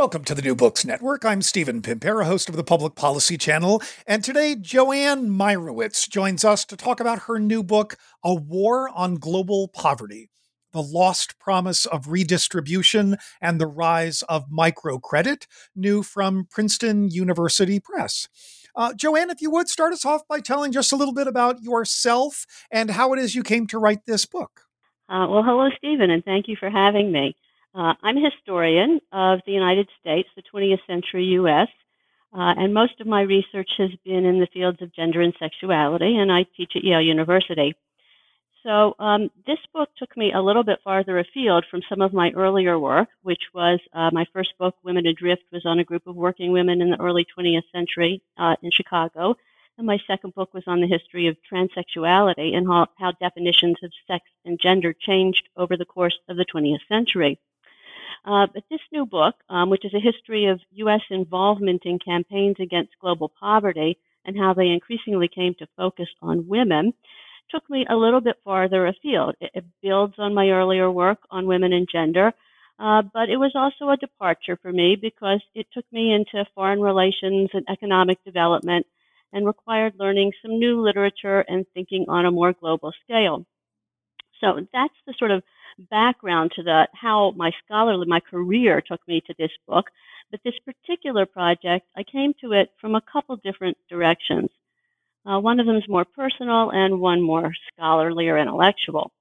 [0.00, 1.26] Welcome to the New Books Network.
[1.26, 6.64] I'm Stephen Pimpare, host of the Public Policy Channel, and today Joanne Meyerowitz joins us
[6.64, 10.30] to talk about her new book, A War on Global Poverty
[10.72, 18.26] The Lost Promise of Redistribution and the Rise of Microcredit, new from Princeton University Press.
[18.74, 21.60] Uh, Joanne, if you would start us off by telling just a little bit about
[21.60, 24.62] yourself and how it is you came to write this book.
[25.10, 27.36] Uh, well, hello, Stephen, and thank you for having me.
[27.72, 31.68] Uh, I'm a historian of the United States, the 20th century U.S.,
[32.32, 36.16] uh, and most of my research has been in the fields of gender and sexuality,
[36.16, 37.74] and I teach at Yale University.
[38.64, 42.30] So um, this book took me a little bit farther afield from some of my
[42.36, 46.16] earlier work, which was uh, my first book, Women Adrift, was on a group of
[46.16, 49.36] working women in the early 20th century uh, in Chicago.
[49.78, 53.92] And my second book was on the history of transsexuality and how, how definitions of
[54.06, 57.38] sex and gender changed over the course of the 20th century.
[58.24, 61.00] Uh, but this new book, um, which is a history of U.S.
[61.10, 66.92] involvement in campaigns against global poverty and how they increasingly came to focus on women,
[67.50, 69.34] took me a little bit farther afield.
[69.40, 72.32] It, it builds on my earlier work on women and gender,
[72.78, 76.80] uh, but it was also a departure for me because it took me into foreign
[76.80, 78.86] relations and economic development
[79.32, 83.44] and required learning some new literature and thinking on a more global scale.
[84.40, 85.42] So that's the sort of
[85.88, 89.86] background to the how my scholarly my career took me to this book.
[90.30, 94.50] But this particular project, I came to it from a couple different directions.
[95.26, 99.12] Uh, one of them is more personal, and one more scholarly or intellectual.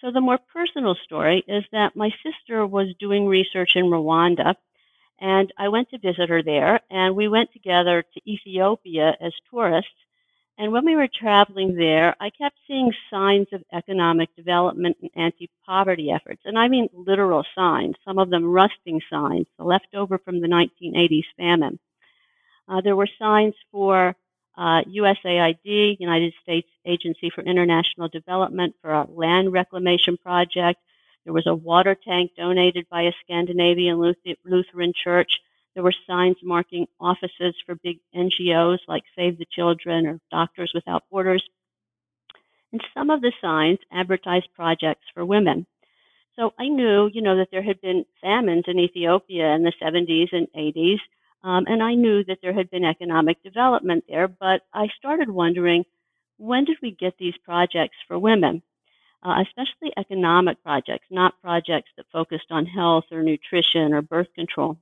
[0.00, 4.54] So the more personal story is that my sister was doing research in Rwanda,
[5.20, 9.90] and I went to visit her there, and we went together to Ethiopia as tourists
[10.58, 15.48] and when we were traveling there, I kept seeing signs of economic development and anti
[15.64, 16.42] poverty efforts.
[16.44, 21.22] And I mean literal signs, some of them rusting signs, left over from the 1980s
[21.36, 21.78] famine.
[22.68, 24.16] Uh, there were signs for
[24.56, 30.80] uh, USAID, United States Agency for International Development, for a land reclamation project.
[31.24, 34.00] There was a water tank donated by a Scandinavian
[34.44, 35.30] Lutheran church.
[35.78, 41.04] There were signs marking offices for big NGOs like Save the Children or Doctors Without
[41.08, 41.48] Borders.
[42.72, 45.68] And some of the signs advertised projects for women.
[46.34, 50.32] So I knew, you know, that there had been famines in Ethiopia in the 70s
[50.32, 50.98] and 80s,
[51.44, 54.26] um, and I knew that there had been economic development there.
[54.26, 55.84] But I started wondering,
[56.38, 58.62] when did we get these projects for women?
[59.22, 64.76] Uh, especially economic projects, not projects that focused on health or nutrition or birth control.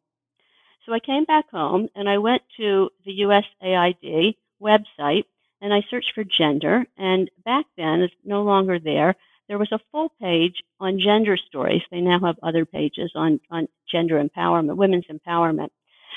[0.87, 5.25] So I came back home and I went to the USAID website
[5.61, 6.87] and I searched for gender.
[6.97, 9.17] And back then, it's no longer there.
[9.49, 11.83] There was a full page on gender stories.
[11.91, 15.71] They now have other pages on, on gender empowerment, women's empowerment.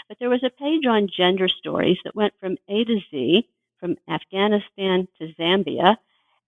[0.08, 3.98] But there was a page on gender stories that went from A to Z, from
[4.08, 5.98] Afghanistan to Zambia.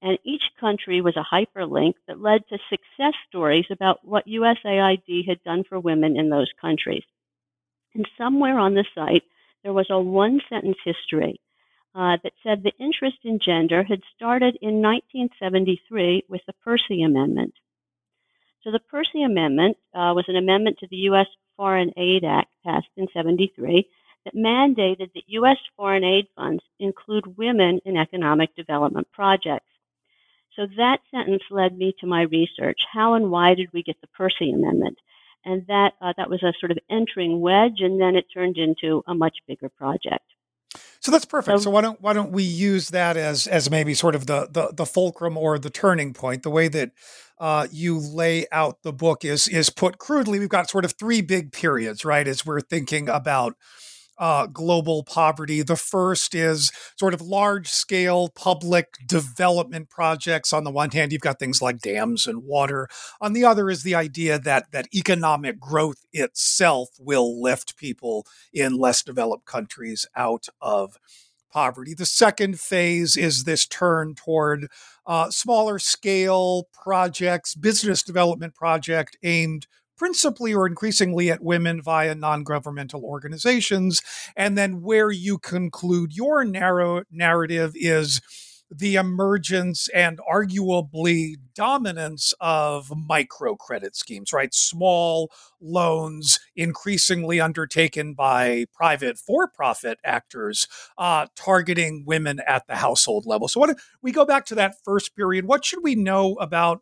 [0.04, 5.44] And each country was a hyperlink that led to success stories about what USAID had
[5.44, 7.04] done for women in those countries.
[7.94, 9.24] And somewhere on the site,
[9.64, 11.40] there was a one sentence history
[11.94, 17.54] uh, that said the interest in gender had started in 1973 with the Percy Amendment.
[18.64, 21.28] So the Percy Amendment uh, was an amendment to the U.S.
[21.58, 23.88] Foreign Aid Act passed in 73
[24.26, 25.58] that mandated that U.S.
[25.76, 29.66] foreign aid funds include women in economic development projects.
[30.56, 32.80] So that sentence led me to my research.
[32.92, 34.98] How and why did we get the Percy Amendment?
[35.46, 39.04] And that uh, that was a sort of entering wedge, and then it turned into
[39.08, 40.24] a much bigger project.
[41.02, 41.60] So that's perfect.
[41.60, 44.48] So, so, why don't why don't we use that as as maybe sort of the
[44.50, 46.44] the, the fulcrum or the turning point?
[46.44, 46.92] The way that
[47.40, 50.40] uh, you lay out the book is is put crudely.
[50.40, 52.28] We've got sort of three big periods, right?
[52.28, 53.56] As we're thinking about
[54.22, 55.64] uh, global poverty.
[55.64, 60.54] The first is sort of large scale public development projects.
[60.54, 62.88] On the one hand, you've got things like dams and water.
[63.20, 68.78] On the other is the idea that, that economic growth itself will lift people in
[68.78, 70.98] less developed countries out of
[71.52, 71.96] poverty.
[71.96, 74.68] The second phase is this turn toward
[75.08, 79.66] uh, smaller scale projects, business development project aimed
[80.02, 84.02] principally or increasingly at women via non governmental organizations.
[84.36, 88.20] And then where you conclude your narrow narrative is
[88.72, 94.56] the emergence and arguably dominance of microcredit schemes, right?
[94.56, 95.32] Small
[95.62, 100.68] loans increasingly undertaken by private for profit actors
[100.98, 103.48] uh, targeting women at the household level.
[103.48, 106.82] So, what we go back to that first period, what should we know about?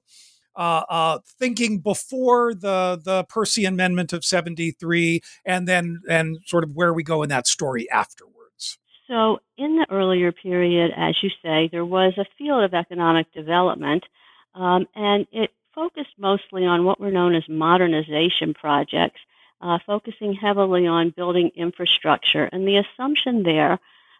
[0.59, 6.75] Uh, uh, thinking before the the Percy Amendment of '73, and then and sort of
[6.75, 8.77] where we go in that story afterwards.
[9.07, 14.03] So, in the earlier period, as you say, there was a field of economic development,
[14.53, 19.21] um, and it focused mostly on what were known as modernization projects,
[19.61, 22.43] uh, focusing heavily on building infrastructure.
[22.51, 23.79] And the assumption there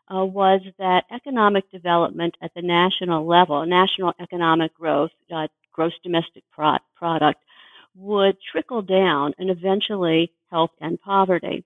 [0.09, 5.47] uh, was that economic development at the national level, national economic growth, uh,
[5.79, 7.41] gross domestic pro- product,
[7.95, 11.63] would trickle down and eventually help end poverty.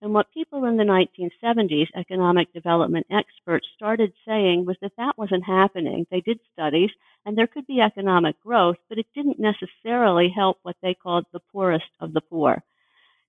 [0.00, 5.44] And what people in the 1970s, economic development experts, started saying was that that wasn't
[5.44, 6.06] happening.
[6.10, 6.88] They did studies,
[7.26, 11.42] and there could be economic growth, but it didn't necessarily help what they called the
[11.52, 12.62] poorest of the poor.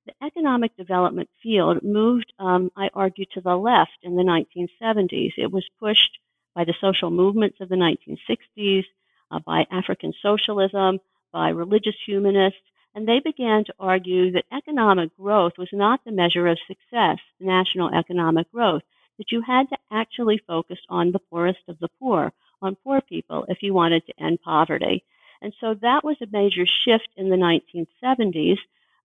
[0.06, 5.34] The economic development field moved, um, I argue, to the left in the 1970s.
[5.36, 6.20] It was pushed
[6.56, 8.86] by the social movements of the 1960s,
[9.32, 11.00] uh, by African socialism,
[11.32, 12.60] by religious humanists,
[12.94, 17.94] and they began to argue that economic growth was not the measure of success, national
[17.94, 18.82] economic growth,
[19.18, 23.46] that you had to actually focus on the poorest of the poor, on poor people,
[23.48, 25.04] if you wanted to end poverty.
[25.42, 28.58] And so that was a major shift in the 1970s.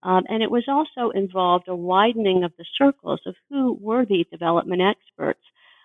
[0.03, 4.27] Um, and it was also involved a widening of the circles of who were the
[4.31, 5.41] development experts.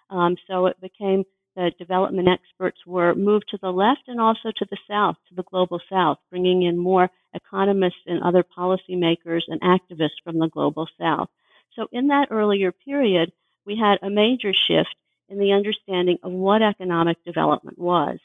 [0.10, 1.24] Um, so it became
[1.56, 5.44] the development experts were moved to the left and also to the south, to the
[5.44, 11.30] global south, bringing in more economists and other policymakers and activists from the global south.
[11.76, 13.32] So in that earlier period,
[13.66, 14.96] we had a major shift
[15.30, 18.20] in the understanding of what economic development was.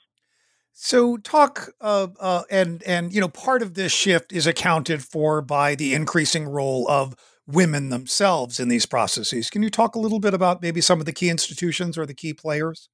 [0.72, 5.40] So talk uh, uh, and and you know part of this shift is accounted for
[5.40, 7.14] by the increasing role of
[7.46, 9.49] women themselves in these processes.
[9.49, 12.12] Can you talk a little bit about maybe some of the key institutions or the
[12.12, 12.90] key players?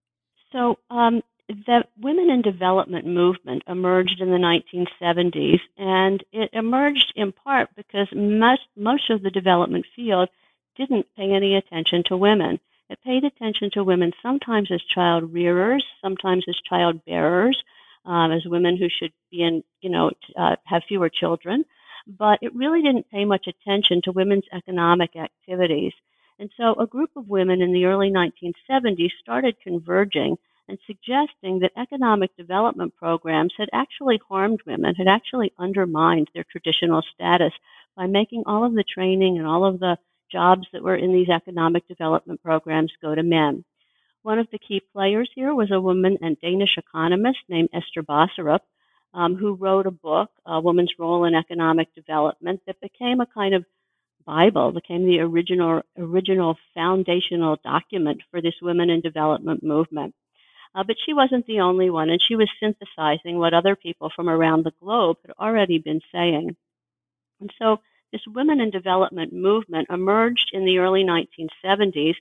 [0.52, 7.32] So um, the women in development movement emerged in the 1970s, and it emerged in
[7.32, 10.28] part because most, most of the development field
[10.76, 12.60] didn't pay any attention to women.
[12.88, 17.62] It paid attention to women sometimes as child rearers, sometimes as child bearers,
[18.04, 21.64] um, as women who should be in, you know, uh, have fewer children.
[22.06, 25.92] But it really didn't pay much attention to women's economic activities.
[26.42, 31.70] And so a group of women in the early 1970s started converging and suggesting that
[31.76, 37.52] economic development programs had actually harmed women, had actually undermined their traditional status
[37.96, 39.96] by making all of the training and all of the
[40.32, 43.64] jobs that were in these economic development programs go to men.
[44.22, 48.62] One of the key players here was a woman and Danish economist named Esther Boserup,
[49.14, 53.54] um, who wrote a book, A Woman's Role in Economic Development, that became a kind
[53.54, 53.64] of
[54.24, 60.14] Bible, became the original original foundational document for this women in development movement.
[60.74, 64.28] Uh, but she wasn't the only one, and she was synthesizing what other people from
[64.28, 66.56] around the globe had already been saying.
[67.40, 67.80] And so
[68.12, 72.14] this women in development movement emerged in the early 1970s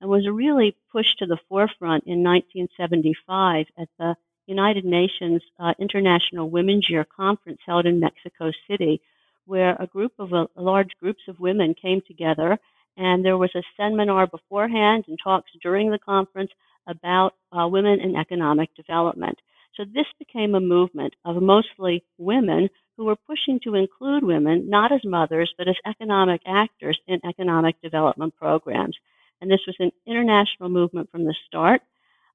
[0.00, 4.16] and was really pushed to the forefront in 1975 at the
[4.46, 9.00] United Nations uh, International Women's Year Conference held in Mexico City,
[9.48, 12.58] where a group of uh, large groups of women came together,
[12.96, 16.50] and there was a seminar beforehand and talks during the conference
[16.86, 19.38] about uh, women in economic development.
[19.76, 24.92] So this became a movement of mostly women who were pushing to include women not
[24.92, 28.96] as mothers but as economic actors in economic development programs.
[29.40, 31.80] And this was an international movement from the start.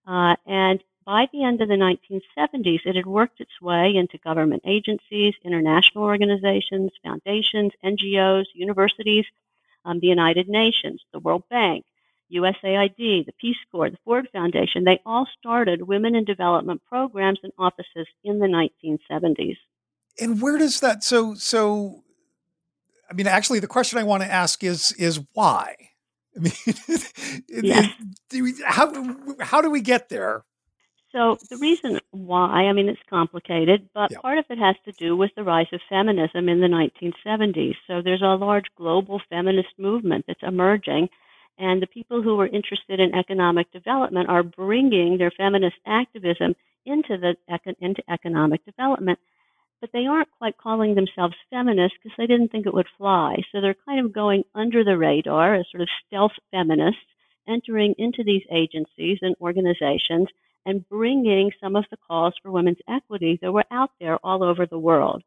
[0.07, 4.63] Uh, and by the end of the 1970s, it had worked its way into government
[4.65, 9.25] agencies, international organizations, foundations, NGOs, universities,
[9.85, 11.85] um, the United Nations, the World Bank,
[12.33, 17.53] USAID, the Peace Corps, the Ford Foundation, they all started women in development programs and
[17.57, 19.57] offices in the 1970s.
[20.19, 22.03] And where does that so so
[23.09, 25.75] I mean actually the question I want to ask is is why?
[26.37, 26.53] I mean
[27.49, 27.89] yes.
[28.63, 30.43] how how do we get there?
[31.13, 34.19] So the reason why, I mean, it's complicated, but yeah.
[34.19, 37.75] part of it has to do with the rise of feminism in the 1970s.
[37.87, 41.09] So there's a large global feminist movement that's emerging
[41.57, 46.55] and the people who are interested in economic development are bringing their feminist activism
[46.85, 47.35] into the
[47.79, 49.19] into economic development.
[49.79, 53.35] but they aren't quite calling themselves feminists because they didn't think it would fly.
[53.51, 57.05] So they're kind of going under the radar as sort of stealth feminists,
[57.49, 60.29] entering into these agencies and organizations
[60.65, 64.65] and bringing some of the calls for women's equity that were out there all over
[64.65, 65.23] the world.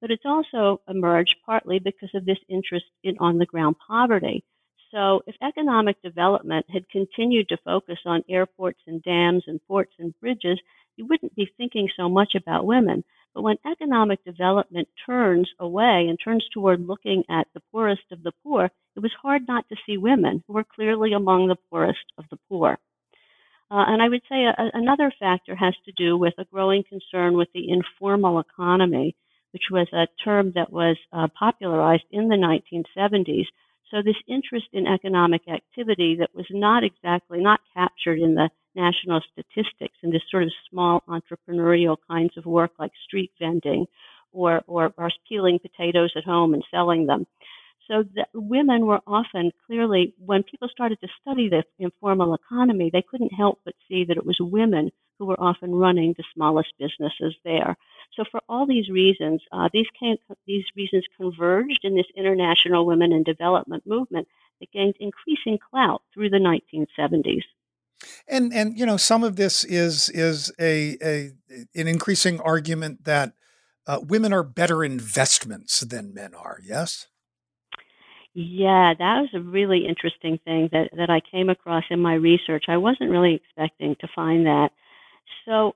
[0.00, 4.44] But it's also emerged partly because of this interest in on the ground poverty.
[4.90, 10.18] So, if economic development had continued to focus on airports and dams and ports and
[10.20, 10.60] bridges,
[10.96, 13.04] you wouldn't be thinking so much about women.
[13.34, 18.32] But when economic development turns away and turns toward looking at the poorest of the
[18.42, 22.24] poor, it was hard not to see women who were clearly among the poorest of
[22.30, 22.78] the poor.
[23.70, 27.36] Uh, and I would say a, another factor has to do with a growing concern
[27.36, 29.16] with the informal economy,
[29.52, 33.46] which was a term that was uh, popularized in the 1970s.
[33.90, 39.20] So this interest in economic activity that was not exactly not captured in the national
[39.32, 43.86] statistics and this sort of small entrepreneurial kinds of work like street vending
[44.32, 47.26] or, or, or peeling potatoes at home and selling them.
[47.88, 53.32] So women were often clearly, when people started to study the informal economy, they couldn't
[53.32, 57.76] help but see that it was women who were often running the smallest businesses there.
[58.14, 60.16] So for all these reasons, uh, these, came,
[60.46, 64.28] these reasons converged in this international women in development movement
[64.60, 67.42] that gained increasing clout through the 1970s.
[68.28, 71.30] And and you know some of this is is a, a
[71.74, 73.32] an increasing argument that
[73.86, 76.58] uh, women are better investments than men are.
[76.62, 77.06] Yes.
[78.36, 82.66] Yeah, that was a really interesting thing that that I came across in my research.
[82.68, 84.70] I wasn't really expecting to find that.
[85.46, 85.74] So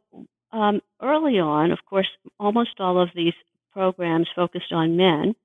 [0.52, 2.08] um, early on, of course,
[2.40, 3.34] almost all of these
[3.72, 5.36] programs focused on men.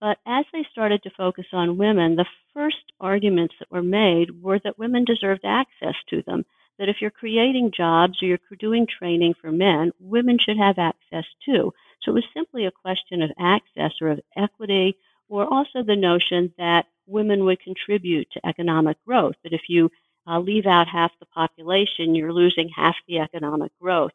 [0.00, 4.60] But as they started to focus on women, the first arguments that were made were
[4.64, 6.44] that women deserved access to them.
[6.78, 11.26] That if you're creating jobs or you're doing training for men, women should have access
[11.44, 11.72] too.
[12.02, 14.96] So it was simply a question of access or of equity,
[15.28, 19.36] or also the notion that women would contribute to economic growth.
[19.42, 19.90] That if you
[20.26, 24.12] uh, leave out half the population, you're losing half the economic growth.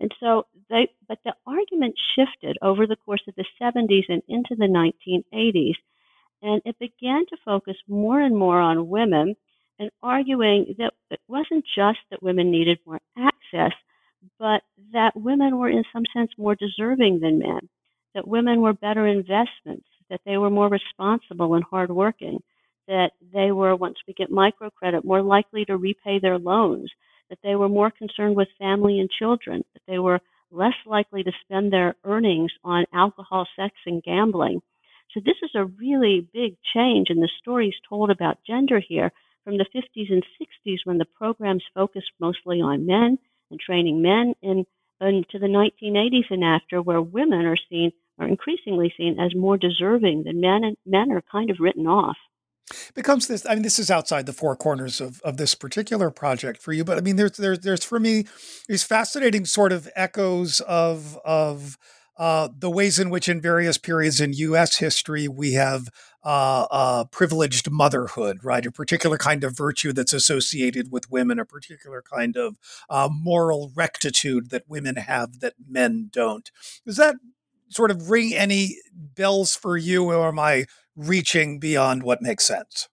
[0.00, 4.56] And so they, but the argument shifted over the course of the 70s and into
[4.56, 5.76] the 1980s,
[6.42, 9.36] and it began to focus more and more on women
[9.78, 13.72] and arguing that it wasn't just that women needed more access,
[14.38, 17.68] but that women were in some sense more deserving than men,
[18.14, 22.42] that women were better investments, that they were more responsible and hardworking,
[22.86, 26.90] that they were, once we get microcredit, more likely to repay their loans,
[27.30, 30.20] that they were more concerned with family and children, that they were
[30.50, 34.60] less likely to spend their earnings on alcohol, sex, and gambling.
[35.12, 39.12] So this is a really big change in the stories told about gender here
[39.44, 43.18] from the 50s and 60s when the programs focused mostly on men
[43.50, 44.66] and training men and,
[45.00, 49.56] and to the 1980s and after where women are seen are increasingly seen as more
[49.56, 52.16] deserving than men and men are kind of written off
[52.70, 56.10] It becomes this i mean this is outside the four corners of, of this particular
[56.10, 58.26] project for you but i mean there's there's there's for me
[58.68, 61.78] these fascinating sort of echoes of of
[62.16, 65.88] uh, the ways in which in various periods in us history we have
[66.24, 68.64] uh, uh, privileged motherhood, right?
[68.64, 72.56] A particular kind of virtue that's associated with women, a particular kind of
[72.88, 76.50] uh, moral rectitude that women have that men don't.
[76.86, 77.16] Is that
[77.68, 80.64] sort of ring any bells for you, or am I
[80.96, 82.88] reaching beyond what makes sense.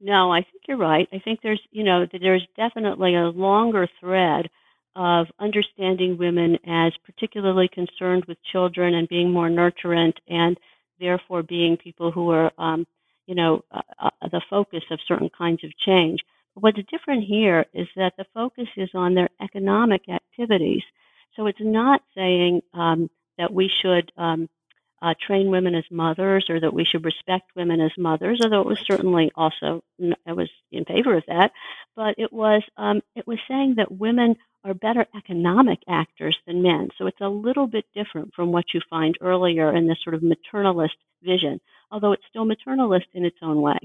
[0.00, 1.08] No, I think you're right.
[1.12, 4.48] I think there's, you know, there's definitely a longer thread
[4.94, 10.58] of understanding women as particularly concerned with children and being more nurturant and
[11.00, 12.86] therefore being people who are, um,
[13.26, 16.20] you know, uh, uh, the focus of certain kinds of change.
[16.54, 20.82] But what's different here is that the focus is on their economic activities.
[21.34, 24.48] So it's not saying um, that we should um,
[25.02, 28.66] uh, train women as mothers or that we should respect women as mothers, although it
[28.66, 29.82] was certainly also
[30.26, 31.52] I was in favor of that.
[31.94, 36.88] But it was um, it was saying that women are better economic actors than men.
[36.98, 40.22] So it's a little bit different from what you find earlier in this sort of
[40.22, 43.78] maternalist vision, although it's still maternalist in its own way.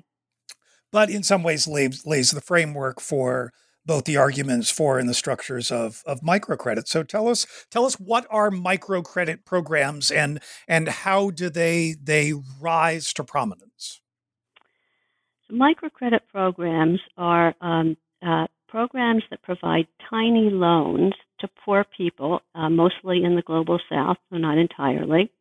[0.91, 3.53] But in some ways lays, lays the framework for
[3.85, 6.87] both the arguments for and the structures of of microcredit.
[6.87, 12.33] So tell us tell us what are microcredit programs and and how do they they
[12.59, 14.01] rise to prominence?
[15.47, 22.69] So microcredit programs are um, uh, programs that provide tiny loans to poor people, uh,
[22.69, 25.31] mostly in the global south, though not entirely.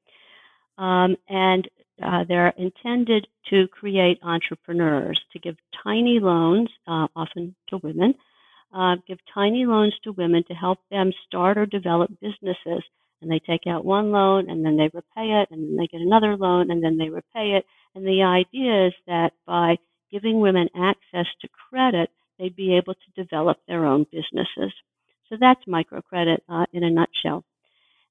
[0.79, 1.69] Um, and
[2.03, 8.15] uh, they're intended to create entrepreneurs, to give tiny loans, uh, often to women,
[8.73, 12.83] uh, give tiny loans to women to help them start or develop businesses
[13.23, 16.01] and they take out one loan and then they repay it and then they get
[16.01, 17.67] another loan and then they repay it.
[17.95, 19.77] And the idea is that by
[20.11, 24.73] giving women access to credit, they'd be able to develop their own businesses.
[25.29, 27.45] So that's microcredit uh, in a nutshell.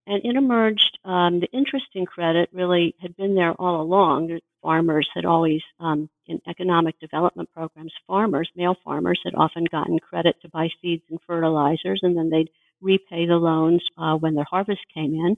[0.06, 4.40] And it emerged, um, the interest in credit really had been there all along.
[4.62, 10.36] Farmers had always, um, in economic development programs, farmers, male farmers, had often gotten credit
[10.42, 12.50] to buy seeds and fertilizers, and then they'd
[12.82, 15.38] repay the loans uh, when their harvest came in.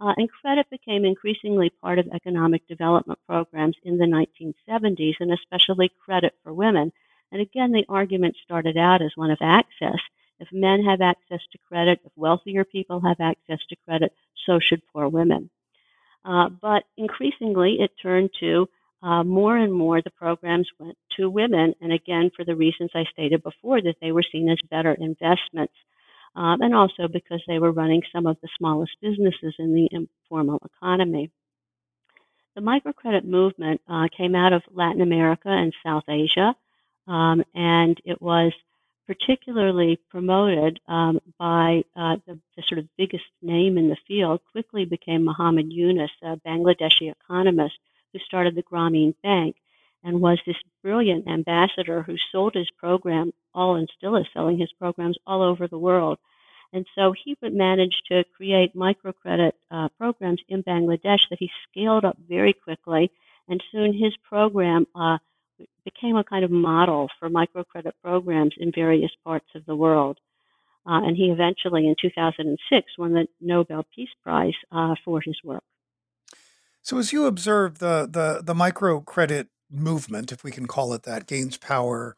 [0.00, 5.90] Uh, and credit became increasingly part of economic development programs in the 1970s, and especially
[6.04, 6.92] credit for women.
[7.32, 9.98] And again, the argument started out as one of access.
[10.38, 14.12] If men have access to credit, if wealthier people have access to credit,
[14.44, 15.50] so should poor women.
[16.26, 18.68] Uh, but increasingly, it turned to
[19.02, 23.04] uh, more and more the programs went to women, and again, for the reasons I
[23.12, 25.74] stated before, that they were seen as better investments
[26.36, 30.60] um, and also because they were running some of the smallest businesses in the informal
[30.64, 31.30] economy.
[32.54, 36.54] The microcredit movement uh, came out of Latin America and South Asia,
[37.08, 38.52] um, and it was
[39.06, 44.84] particularly promoted um, by uh, the, the, sort of biggest name in the field, quickly
[44.84, 47.78] became Muhammad Yunus, a Bangladeshi economist
[48.12, 49.56] who started the Grameen Bank
[50.02, 54.72] and was this brilliant ambassador who sold his program all and still is selling his
[54.72, 56.18] programs all over the world.
[56.72, 62.04] And so he would manage to create microcredit uh, programs in Bangladesh that he scaled
[62.04, 63.10] up very quickly.
[63.48, 65.18] And soon his program uh,
[66.06, 70.18] became a kind of model for microcredit programs in various parts of the world.
[70.86, 75.64] Uh, and he eventually, in 2006, won the Nobel Peace Prize uh, for his work.
[76.80, 81.26] So, as you observe the the, the microcredit movement, if we can call it that,
[81.26, 82.16] gains power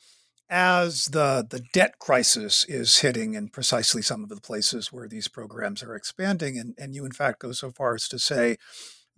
[0.50, 5.28] as the the debt crisis is hitting in precisely some of the places where these
[5.28, 6.59] programs are expanding.
[6.59, 8.59] And, and you, in fact, go so far as to say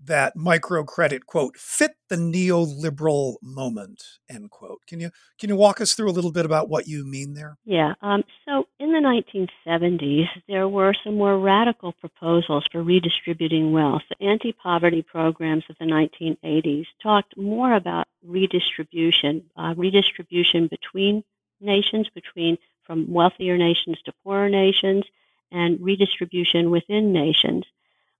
[0.05, 4.81] that microcredit quote fit the neoliberal moment end quote.
[4.87, 7.59] Can you can you walk us through a little bit about what you mean there?
[7.65, 14.03] Yeah um, so in the 1970s there were some more radical proposals for redistributing wealth.
[14.09, 21.25] The anti-poverty programs of the 1980s talked more about redistribution uh, redistribution between
[21.61, 25.05] nations between from wealthier nations to poorer nations
[25.53, 27.65] and redistribution within nations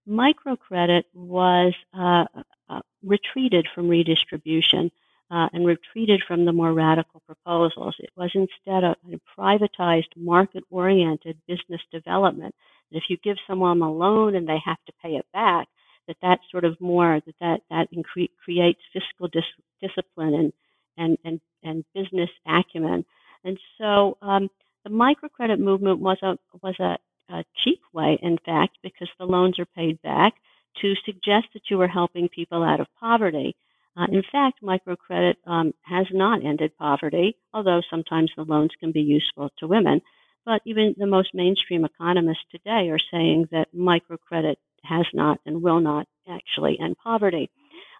[0.07, 2.25] microcredit was uh,
[2.69, 4.91] uh, retreated from redistribution
[5.29, 7.95] uh, and retreated from the more radical proposals.
[7.99, 12.53] It was instead a, a privatized, market oriented business development.
[12.91, 15.67] That if you give someone a loan and they have to pay it back,
[16.07, 19.43] that that sort of more that that, that incre- creates fiscal dis-
[19.81, 20.53] discipline and,
[20.97, 23.05] and, and, and business acumen.
[23.43, 24.49] And so um,
[24.83, 26.97] the microcredit movement was a was a
[27.31, 30.33] a cheap way, in fact, because the loans are paid back,
[30.81, 33.55] to suggest that you are helping people out of poverty.
[33.97, 39.01] Uh, in fact, microcredit um, has not ended poverty, although sometimes the loans can be
[39.01, 40.01] useful to women.
[40.45, 45.81] But even the most mainstream economists today are saying that microcredit has not and will
[45.81, 47.49] not actually end poverty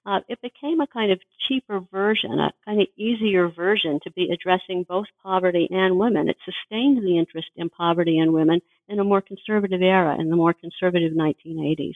[0.06, 4.30] uh, it became a kind of cheaper version, a kind of easier version to be
[4.32, 6.28] addressing both poverty and women.
[6.28, 10.36] It sustained the interest in poverty and women in a more conservative era, in the
[10.36, 11.96] more conservative 1980s.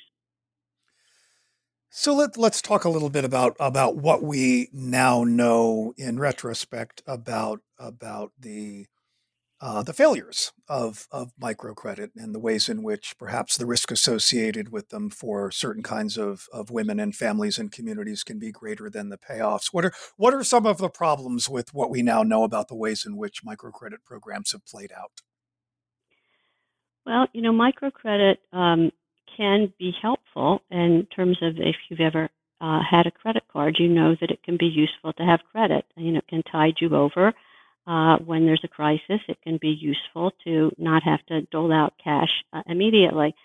[1.89, 7.01] So let, let's talk a little bit about, about what we now know in retrospect
[7.07, 8.87] about about the
[9.61, 14.69] uh, the failures of, of microcredit and the ways in which perhaps the risk associated
[14.69, 18.89] with them for certain kinds of, of women and families and communities can be greater
[18.89, 19.69] than the payoffs.
[19.71, 22.75] What are what are some of the problems with what we now know about the
[22.75, 25.21] ways in which microcredit programs have played out?
[27.05, 28.91] Well, you know, microcredit um,
[29.37, 32.29] can be helpful in terms of if you've ever
[32.61, 35.85] uh, had a credit card, you know that it can be useful to have credit.
[35.95, 37.33] You know, it can tide you over
[37.87, 41.93] uh, when there's a crisis, it can be useful to not have to dole out
[42.03, 43.35] cash uh, immediately.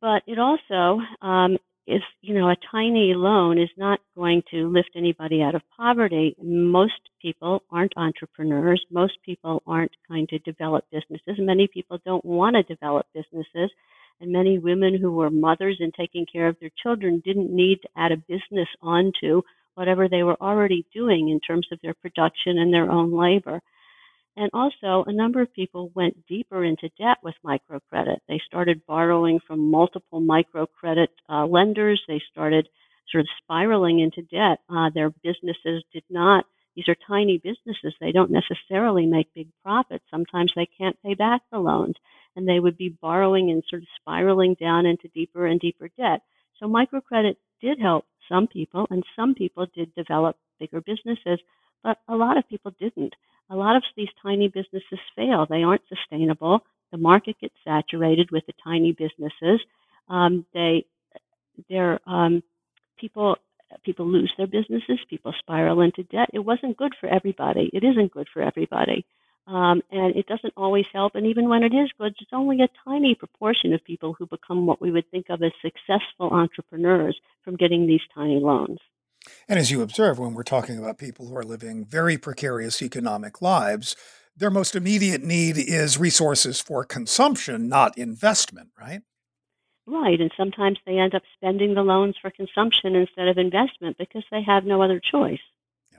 [0.00, 1.58] But it also um,
[1.94, 6.34] is, you know, a tiny loan is not going to lift anybody out of poverty.
[6.42, 8.84] Most people aren't entrepreneurs.
[8.90, 11.36] Most people aren't going to develop businesses.
[11.38, 13.70] Many people don't want to develop businesses.
[14.20, 17.88] And many women who were mothers and taking care of their children didn't need to
[17.96, 19.42] add a business onto
[19.74, 23.60] whatever they were already doing in terms of their production and their own labor.
[24.36, 28.18] And also, a number of people went deeper into debt with microcredit.
[28.28, 32.02] They started borrowing from multiple microcredit uh, lenders.
[32.08, 32.68] They started
[33.10, 34.60] sort of spiraling into debt.
[34.70, 37.94] Uh, their businesses did not these are tiny businesses.
[38.00, 40.04] They don't necessarily make big profits.
[40.10, 41.96] Sometimes they can't pay back the loans
[42.34, 46.22] and they would be borrowing and sort of spiraling down into deeper and deeper debt.
[46.58, 51.40] So microcredit did help some people and some people did develop bigger businesses,
[51.82, 53.14] but a lot of people didn't.
[53.50, 55.46] A lot of these tiny businesses fail.
[55.48, 56.60] They aren't sustainable.
[56.90, 59.60] The market gets saturated with the tiny businesses.
[60.08, 60.84] Um, they,
[61.68, 62.42] they're, um,
[62.98, 63.36] people
[63.84, 66.28] people lose their businesses, people spiral into debt.
[66.32, 67.70] It wasn't good for everybody.
[67.72, 69.04] It isn't good for everybody.
[69.46, 71.14] Um, and it doesn't always help.
[71.14, 74.66] And even when it is good, it's only a tiny proportion of people who become
[74.66, 78.78] what we would think of as successful entrepreneurs from getting these tiny loans.
[79.48, 83.40] And as you observe, when we're talking about people who are living very precarious economic
[83.40, 83.96] lives,
[84.36, 89.02] their most immediate need is resources for consumption, not investment, right?
[89.86, 94.24] Right, and sometimes they end up spending the loans for consumption instead of investment because
[94.30, 95.40] they have no other choice.
[95.90, 95.98] Yeah.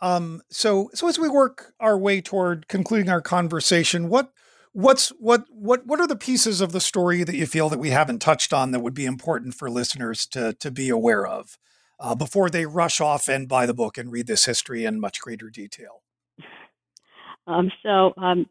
[0.00, 4.32] Um, so, so as we work our way toward concluding our conversation, what
[4.72, 7.90] what's what what what are the pieces of the story that you feel that we
[7.90, 11.56] haven't touched on that would be important for listeners to to be aware of
[12.04, 15.20] uh, before they rush off and buy the book and read this history in much
[15.20, 16.02] greater detail?
[17.46, 18.46] Um, so, um,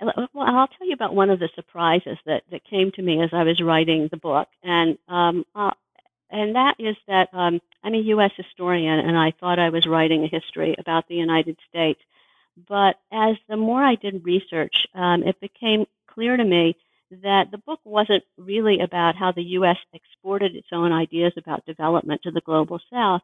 [0.00, 3.30] well, I'll tell you about one of the surprises that, that came to me as
[3.32, 5.70] I was writing the book, and um, uh,
[6.30, 8.32] and that is that um, I'm a U.S.
[8.36, 12.00] historian, and I thought I was writing a history about the United States.
[12.68, 16.76] But as the more I did research, um, it became clear to me
[17.20, 19.76] that the book wasn't really about how the U.S.
[19.92, 23.20] exported its own ideas about development to the global South.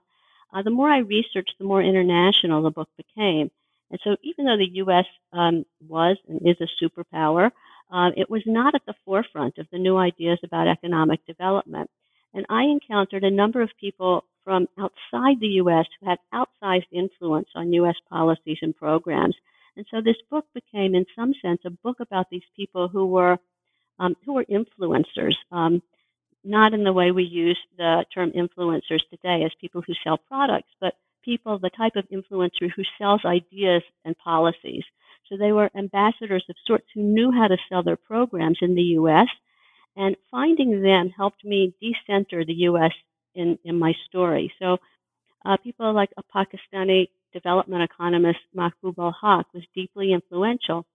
[0.53, 3.51] Uh, the more I researched, the more international the book became.
[3.91, 5.07] And so, even though the U.S.
[5.33, 7.51] Um, was and is a superpower,
[7.91, 11.91] uh, it was not at the forefront of the new ideas about economic development.
[12.35, 15.87] And I encountered a number of people from outside the U.S.
[16.01, 17.97] who had outsized influence on U.S.
[18.11, 19.37] policies and programs.
[19.77, 23.39] And so, this book became, in some sense, a book about these people who were
[23.99, 25.35] um, who were influencers.
[25.51, 25.83] Um,
[26.45, 30.71] not in the way we use the term influencers today as people who sell products,
[30.81, 34.85] but people, the type of influencer who sells ideas and policies.
[35.29, 38.83] So they were ambassadors of sorts who knew how to sell their programs in the
[39.01, 39.29] U.S.
[39.97, 42.93] And finding them helped me decenter the U.S.
[43.35, 44.53] in, in my story.
[44.59, 44.79] So
[45.45, 50.87] uh, people like a Pakistani development economist, Mahbub ul Haq, was deeply influential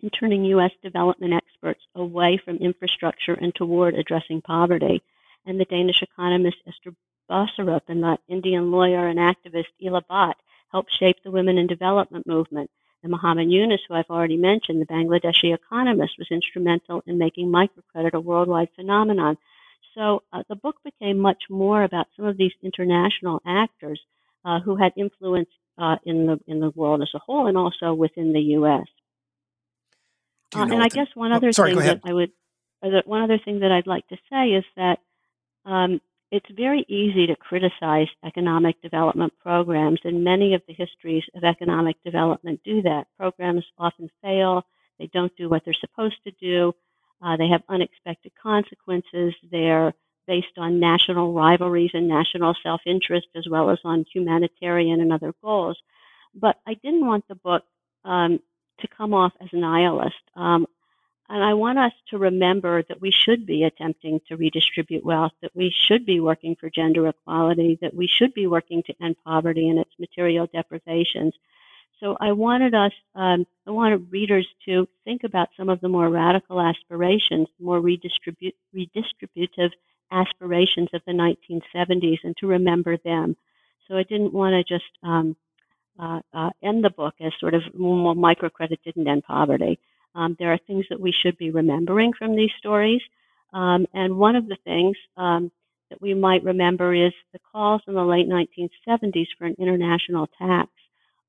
[0.00, 0.72] in turning U.S.
[0.82, 5.02] development experts away from infrastructure and toward addressing poverty.
[5.46, 6.94] And the Danish economist Esther
[7.30, 10.34] Boserup and the Indian lawyer and activist Ela Bhatt
[10.70, 12.70] helped shape the women in development movement.
[13.02, 18.14] And Muhammad Yunus, who I've already mentioned, the Bangladeshi economist, was instrumental in making microcredit
[18.14, 19.38] a worldwide phenomenon.
[19.94, 24.00] So uh, the book became much more about some of these international actors
[24.44, 27.92] uh, who had influence uh, in the in the world as a whole, and also
[27.92, 28.86] within the U.S.
[30.56, 32.32] Uh, and I the, guess one oh, other sorry, thing that I would,
[33.04, 34.98] one other thing that I'd like to say is that
[35.64, 41.44] um, it's very easy to criticize economic development programs, and many of the histories of
[41.44, 43.06] economic development do that.
[43.18, 44.64] Programs often fail,
[44.98, 46.72] they don't do what they're supposed to do,
[47.22, 49.94] uh, they have unexpected consequences, they're
[50.26, 55.32] based on national rivalries and national self interest, as well as on humanitarian and other
[55.42, 55.78] goals.
[56.34, 57.62] But I didn't want the book
[58.04, 58.40] um,
[58.80, 60.14] to come off as a nihilist.
[60.34, 60.66] Um,
[61.28, 65.56] and I want us to remember that we should be attempting to redistribute wealth, that
[65.56, 69.68] we should be working for gender equality, that we should be working to end poverty
[69.68, 71.34] and its material deprivations.
[71.98, 76.08] So I wanted us, um, I wanted readers to think about some of the more
[76.08, 79.70] radical aspirations, more redistribute, redistributive
[80.12, 83.36] aspirations of the 1970s, and to remember them.
[83.88, 85.36] So I didn't want to just um,
[85.98, 89.78] uh, uh, end the book as sort of well, microcredit didn't end poverty.
[90.14, 93.02] Um, there are things that we should be remembering from these stories.
[93.52, 95.50] Um, and one of the things um,
[95.90, 100.70] that we might remember is the calls in the late 1970s for an international tax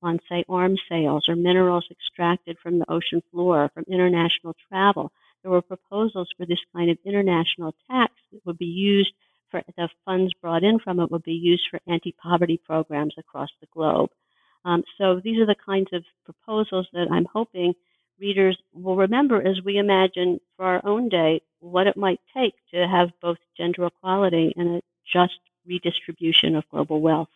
[0.02, 5.12] on, say, arms sales or minerals extracted from the ocean floor, from international travel.
[5.42, 9.12] There were proposals for this kind of international tax that would be used
[9.50, 13.48] for the funds brought in from it would be used for anti poverty programs across
[13.60, 14.10] the globe.
[14.64, 17.74] Um, so these are the kinds of proposals that I'm hoping
[18.20, 22.86] readers will remember as we imagine for our own day what it might take to
[22.86, 27.28] have both gender equality and a just redistribution of global wealth.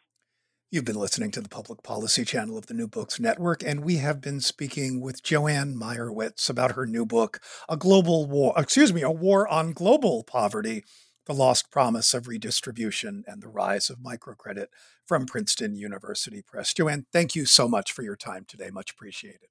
[0.70, 3.96] You've been listening to the Public Policy Channel of the New Books Network, and we
[3.96, 9.02] have been speaking with Joanne Meyerowitz about her new book, A Global War, excuse me,
[9.02, 10.82] A War on Global Poverty
[11.26, 14.66] the lost promise of redistribution and the rise of microcredit
[15.06, 16.74] from Princeton University Press.
[16.74, 18.70] Joanne, thank you so much for your time today.
[18.70, 19.48] Much appreciated.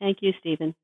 [0.00, 0.74] Thank you, Stephen.